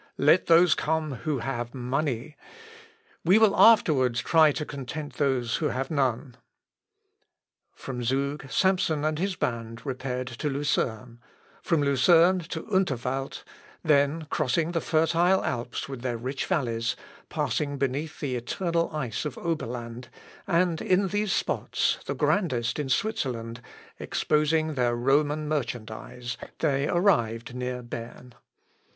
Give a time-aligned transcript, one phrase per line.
[0.17, 2.35] Let those come who have money.
[3.23, 6.37] We will afterwards try to content those who have none."
[7.75, 11.19] From Zug Samson and his band repaired to Lucerne;
[11.61, 13.43] from Lucerne to Underwald;
[13.83, 16.95] then crossing the fertile Alps with their rich valleys,
[17.29, 20.09] passing beneath the eternal ice of Oberland,
[20.47, 23.61] and in these spots, the grandest in Switzerland,
[23.99, 28.33] exposing their Roman merchandise, they arrived near Berne.